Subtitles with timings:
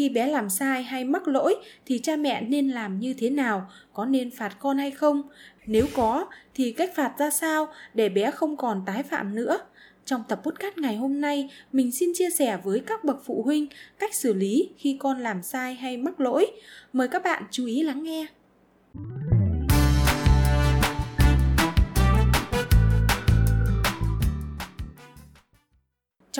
[0.00, 1.54] khi bé làm sai hay mắc lỗi
[1.86, 5.22] thì cha mẹ nên làm như thế nào, có nên phạt con hay không?
[5.66, 9.58] Nếu có thì cách phạt ra sao để bé không còn tái phạm nữa?
[10.04, 13.66] Trong tập podcast ngày hôm nay, mình xin chia sẻ với các bậc phụ huynh
[13.98, 16.46] cách xử lý khi con làm sai hay mắc lỗi.
[16.92, 18.26] Mời các bạn chú ý lắng nghe.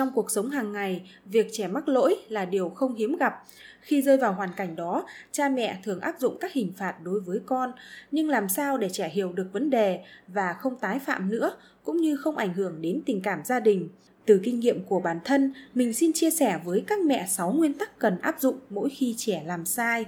[0.01, 3.33] Trong cuộc sống hàng ngày, việc trẻ mắc lỗi là điều không hiếm gặp.
[3.81, 7.19] Khi rơi vào hoàn cảnh đó, cha mẹ thường áp dụng các hình phạt đối
[7.19, 7.71] với con,
[8.11, 11.51] nhưng làm sao để trẻ hiểu được vấn đề và không tái phạm nữa,
[11.83, 13.89] cũng như không ảnh hưởng đến tình cảm gia đình.
[14.25, 17.73] Từ kinh nghiệm của bản thân, mình xin chia sẻ với các mẹ 6 nguyên
[17.73, 20.05] tắc cần áp dụng mỗi khi trẻ làm sai.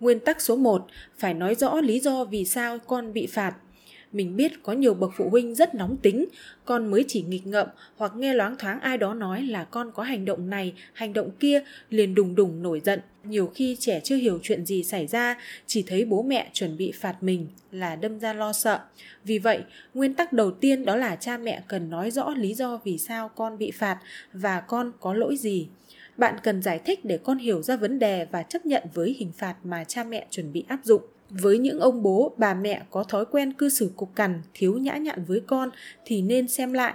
[0.00, 0.86] Nguyên tắc số 1,
[1.18, 3.54] phải nói rõ lý do vì sao con bị phạt.
[4.14, 6.24] Mình biết có nhiều bậc phụ huynh rất nóng tính,
[6.64, 10.02] con mới chỉ nghịch ngợm hoặc nghe loáng thoáng ai đó nói là con có
[10.02, 13.00] hành động này, hành động kia, liền đùng đùng nổi giận.
[13.24, 16.92] Nhiều khi trẻ chưa hiểu chuyện gì xảy ra, chỉ thấy bố mẹ chuẩn bị
[16.92, 18.80] phạt mình là đâm ra lo sợ.
[19.24, 19.60] Vì vậy,
[19.94, 23.28] nguyên tắc đầu tiên đó là cha mẹ cần nói rõ lý do vì sao
[23.28, 23.98] con bị phạt
[24.32, 25.68] và con có lỗi gì.
[26.16, 29.32] Bạn cần giải thích để con hiểu ra vấn đề và chấp nhận với hình
[29.32, 33.04] phạt mà cha mẹ chuẩn bị áp dụng với những ông bố, bà mẹ có
[33.04, 35.70] thói quen cư xử cục cằn, thiếu nhã nhặn với con
[36.04, 36.94] thì nên xem lại.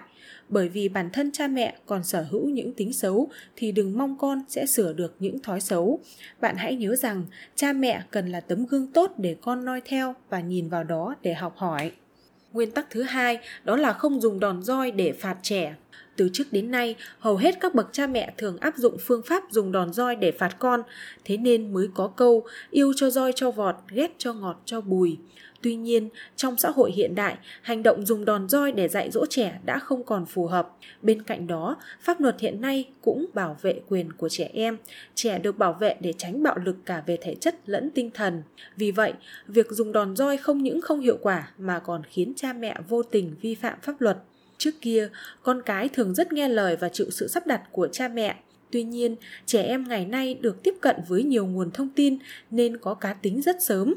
[0.50, 4.18] Bởi vì bản thân cha mẹ còn sở hữu những tính xấu thì đừng mong
[4.18, 6.00] con sẽ sửa được những thói xấu.
[6.42, 7.24] Bạn hãy nhớ rằng
[7.56, 11.16] cha mẹ cần là tấm gương tốt để con noi theo và nhìn vào đó
[11.22, 11.92] để học hỏi.
[12.54, 15.76] Nguyên tắc thứ hai đó là không dùng đòn roi để phạt trẻ
[16.16, 19.44] từ trước đến nay, hầu hết các bậc cha mẹ thường áp dụng phương pháp
[19.52, 20.84] dùng đòn roi để phạt con,
[21.26, 25.18] thế nên mới có câu yêu cho roi cho vọt, ghét cho ngọt cho bùi.
[25.62, 29.26] Tuy nhiên, trong xã hội hiện đại, hành động dùng đòn roi để dạy dỗ
[29.30, 30.70] trẻ đã không còn phù hợp.
[31.02, 34.78] Bên cạnh đó, pháp luật hiện nay cũng bảo vệ quyền của trẻ em.
[35.16, 38.44] Trẻ được bảo vệ để tránh bạo lực cả về thể chất lẫn tinh thần.
[38.76, 39.14] Vì vậy,
[39.48, 43.04] việc dùng đòn roi không những không hiệu quả mà còn khiến cha mẹ vô
[43.04, 44.18] tình vi phạm pháp luật.
[44.60, 45.10] Trước kia,
[45.44, 48.36] con cái thường rất nghe lời và chịu sự sắp đặt của cha mẹ.
[48.72, 49.16] Tuy nhiên,
[49.46, 52.18] trẻ em ngày nay được tiếp cận với nhiều nguồn thông tin
[52.52, 53.94] nên có cá tính rất sớm.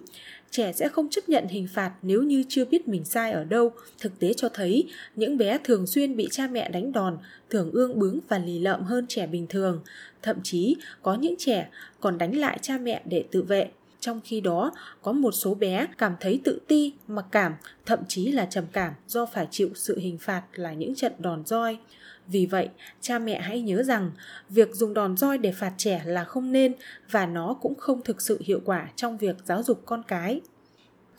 [0.51, 3.73] Trẻ sẽ không chấp nhận hình phạt nếu như chưa biết mình sai ở đâu.
[4.01, 4.85] Thực tế cho thấy,
[5.17, 7.19] những bé thường xuyên bị cha mẹ đánh đòn,
[7.51, 9.81] thường ương bướng và lì lợm hơn trẻ bình thường.
[10.23, 11.69] Thậm chí, có những trẻ
[12.01, 13.71] còn đánh lại cha mẹ để tự vệ.
[14.03, 17.55] Trong khi đó, có một số bé cảm thấy tự ti, mặc cảm,
[17.87, 21.47] thậm chí là trầm cảm do phải chịu sự hình phạt là những trận đòn
[21.47, 21.79] roi.
[22.27, 22.69] Vì vậy,
[23.01, 24.11] cha mẹ hãy nhớ rằng
[24.49, 26.73] việc dùng đòn roi để phạt trẻ là không nên
[27.11, 30.41] và nó cũng không thực sự hiệu quả trong việc giáo dục con cái.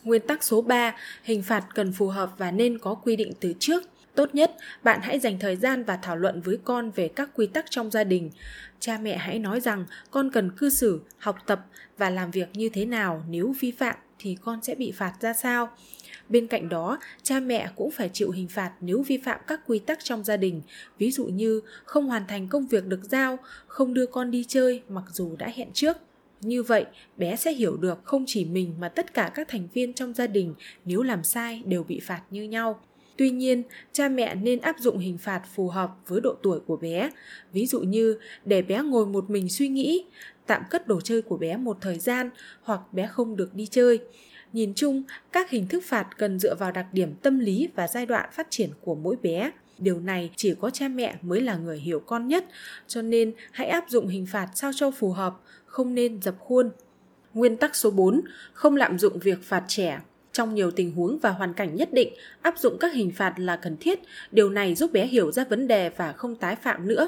[0.03, 3.53] Nguyên tắc số 3, hình phạt cần phù hợp và nên có quy định từ
[3.59, 3.83] trước.
[4.16, 7.47] Tốt nhất, bạn hãy dành thời gian và thảo luận với con về các quy
[7.47, 8.31] tắc trong gia đình.
[8.79, 11.66] Cha mẹ hãy nói rằng con cần cư xử, học tập
[11.97, 15.34] và làm việc như thế nào nếu vi phạm thì con sẽ bị phạt ra
[15.34, 15.69] sao.
[16.29, 19.79] Bên cạnh đó, cha mẹ cũng phải chịu hình phạt nếu vi phạm các quy
[19.79, 20.62] tắc trong gia đình,
[20.97, 23.38] ví dụ như không hoàn thành công việc được giao,
[23.68, 25.97] không đưa con đi chơi mặc dù đã hẹn trước.
[26.41, 26.85] Như vậy,
[27.18, 30.28] bé sẽ hiểu được không chỉ mình mà tất cả các thành viên trong gia
[30.28, 32.80] đình nếu làm sai đều bị phạt như nhau.
[33.18, 36.78] Tuy nhiên, cha mẹ nên áp dụng hình phạt phù hợp với độ tuổi của
[36.78, 37.09] bé.
[37.53, 40.06] Ví dụ như để bé ngồi một mình suy nghĩ,
[40.46, 42.29] tạm cất đồ chơi của bé một thời gian
[42.62, 44.00] hoặc bé không được đi chơi.
[44.53, 48.06] Nhìn chung, các hình thức phạt cần dựa vào đặc điểm tâm lý và giai
[48.06, 49.51] đoạn phát triển của mỗi bé.
[49.78, 52.45] Điều này chỉ có cha mẹ mới là người hiểu con nhất,
[52.88, 56.69] cho nên hãy áp dụng hình phạt sao cho phù hợp, không nên dập khuôn.
[57.34, 58.22] Nguyên tắc số 4,
[58.53, 60.00] không lạm dụng việc phạt trẻ.
[60.33, 63.55] Trong nhiều tình huống và hoàn cảnh nhất định, áp dụng các hình phạt là
[63.55, 63.99] cần thiết.
[64.31, 67.07] Điều này giúp bé hiểu ra vấn đề và không tái phạm nữa.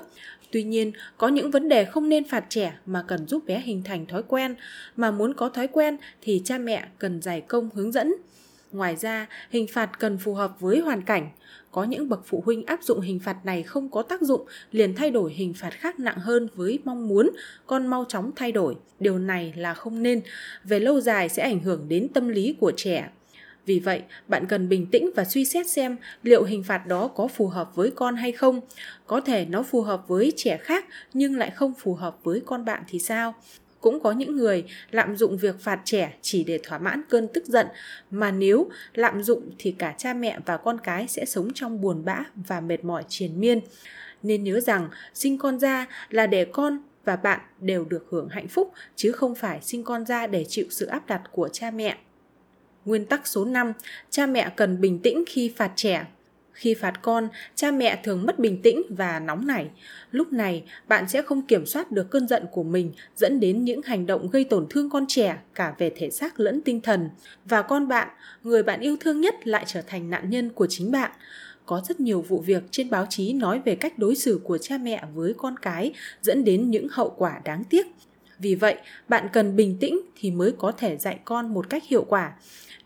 [0.52, 3.84] Tuy nhiên, có những vấn đề không nên phạt trẻ mà cần giúp bé hình
[3.84, 4.56] thành thói quen.
[4.96, 8.16] Mà muốn có thói quen thì cha mẹ cần giải công hướng dẫn.
[8.76, 11.30] Ngoài ra, hình phạt cần phù hợp với hoàn cảnh.
[11.72, 14.96] Có những bậc phụ huynh áp dụng hình phạt này không có tác dụng, liền
[14.96, 17.32] thay đổi hình phạt khác nặng hơn với mong muốn
[17.66, 18.76] con mau chóng thay đổi.
[19.00, 20.22] Điều này là không nên,
[20.64, 23.10] về lâu dài sẽ ảnh hưởng đến tâm lý của trẻ.
[23.66, 27.28] Vì vậy, bạn cần bình tĩnh và suy xét xem liệu hình phạt đó có
[27.28, 28.62] phù hợp với con hay không.
[29.08, 32.66] Có thể nó phù hợp với trẻ khác nhưng lại không phù hợp với con
[32.66, 33.34] bạn thì sao?
[33.86, 37.46] Cũng có những người lạm dụng việc phạt trẻ chỉ để thỏa mãn cơn tức
[37.46, 37.68] giận
[38.12, 42.06] mà nếu lạm dụng thì cả cha mẹ và con cái sẽ sống trong buồn
[42.06, 43.60] bã và mệt mỏi triền miên
[44.24, 48.48] nên nhớ rằng sinh con ra là để con và bạn đều được hưởng hạnh
[48.48, 51.98] phúc chứ không phải sinh con ra để chịu sự áp đặt của cha mẹ
[52.86, 53.74] Nguyên tắc số 5,
[54.10, 56.06] cha mẹ cần bình tĩnh khi phạt trẻ.
[56.56, 59.70] Khi phạt con, cha mẹ thường mất bình tĩnh và nóng nảy.
[60.12, 63.82] Lúc này, bạn sẽ không kiểm soát được cơn giận của mình, dẫn đến những
[63.82, 67.10] hành động gây tổn thương con trẻ cả về thể xác lẫn tinh thần.
[67.46, 68.08] Và con bạn,
[68.44, 71.12] người bạn yêu thương nhất lại trở thành nạn nhân của chính bạn
[71.66, 74.78] có rất nhiều vụ việc trên báo chí nói về cách đối xử của cha
[74.78, 77.88] mẹ với con cái dẫn đến những hậu quả đáng tiếc
[78.40, 78.76] vì vậy
[79.08, 82.34] bạn cần bình tĩnh thì mới có thể dạy con một cách hiệu quả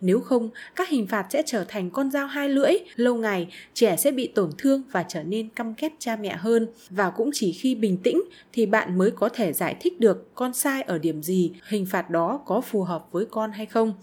[0.01, 3.95] nếu không, các hình phạt sẽ trở thành con dao hai lưỡi, lâu ngày, trẻ
[3.95, 6.67] sẽ bị tổn thương và trở nên căm ghét cha mẹ hơn.
[6.89, 8.21] Và cũng chỉ khi bình tĩnh
[8.53, 12.09] thì bạn mới có thể giải thích được con sai ở điểm gì, hình phạt
[12.09, 13.93] đó có phù hợp với con hay không.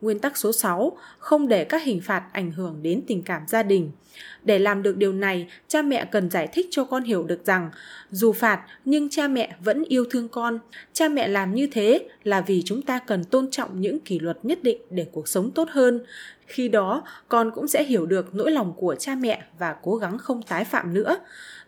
[0.00, 3.62] Nguyên tắc số 6, không để các hình phạt ảnh hưởng đến tình cảm gia
[3.62, 3.90] đình.
[4.44, 7.70] Để làm được điều này, cha mẹ cần giải thích cho con hiểu được rằng
[8.10, 10.58] dù phạt nhưng cha mẹ vẫn yêu thương con.
[10.92, 14.44] Cha mẹ làm như thế là vì chúng ta cần tôn trọng những kỷ luật
[14.44, 16.00] nhất định để cuộc sống tốt hơn.
[16.46, 20.18] Khi đó, con cũng sẽ hiểu được nỗi lòng của cha mẹ và cố gắng
[20.18, 21.16] không tái phạm nữa.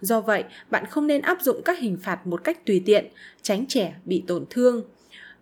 [0.00, 3.06] Do vậy, bạn không nên áp dụng các hình phạt một cách tùy tiện,
[3.42, 4.82] tránh trẻ bị tổn thương.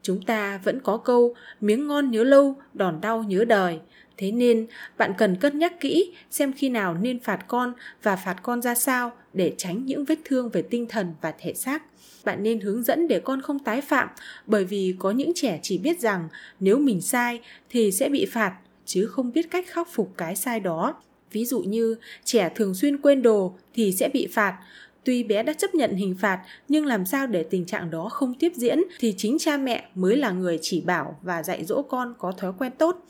[0.02, 3.78] Chúng ta vẫn có câu miếng ngon nhớ lâu, đòn đau nhớ đời.
[4.16, 4.66] Thế nên
[4.98, 7.72] bạn cần cân nhắc kỹ xem khi nào nên phạt con
[8.02, 11.54] và phạt con ra sao để tránh những vết thương về tinh thần và thể
[11.54, 11.82] xác.
[12.25, 14.08] Bạn nên hướng dẫn để con không tái phạm
[14.46, 16.28] bởi vì có những trẻ chỉ biết rằng
[16.60, 17.40] nếu mình sai
[17.70, 18.56] thì sẽ bị phạt
[18.87, 20.94] chứ không biết cách khắc phục cái sai đó.
[21.32, 24.58] Ví dụ như trẻ thường xuyên quên đồ thì sẽ bị phạt,
[25.06, 28.34] Tuy bé đã chấp nhận hình phạt, nhưng làm sao để tình trạng đó không
[28.34, 32.14] tiếp diễn thì chính cha mẹ mới là người chỉ bảo và dạy dỗ con
[32.18, 33.06] có thói quen tốt.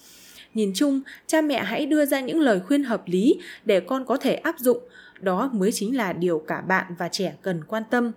[0.56, 4.16] Nhìn chung, cha mẹ hãy đưa ra những lời khuyên hợp lý để con có
[4.16, 4.78] thể áp dụng.
[5.20, 8.12] Đó mới chính là điều cả bạn và trẻ cần quan tâm.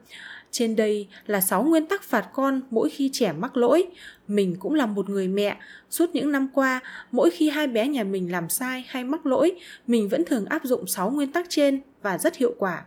[0.51, 3.86] Trên đây là 6 nguyên tắc phạt con mỗi khi trẻ mắc lỗi.
[4.27, 5.57] Mình cũng là một người mẹ.
[5.89, 6.80] Suốt những năm qua,
[7.12, 9.51] mỗi khi hai bé nhà mình làm sai hay mắc lỗi,
[9.88, 12.83] mình vẫn thường áp dụng 6 nguyên tắc trên và rất hiệu quả.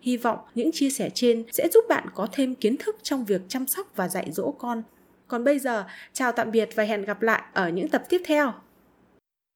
[0.00, 3.42] Hy vọng những chia sẻ trên sẽ giúp bạn có thêm kiến thức trong việc
[3.48, 4.82] chăm sóc và dạy dỗ con.
[5.28, 8.52] Còn bây giờ, chào tạm biệt và hẹn gặp lại ở những tập tiếp theo.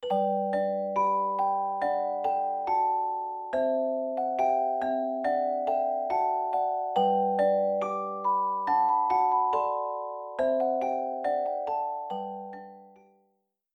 [0.02, 0.29] you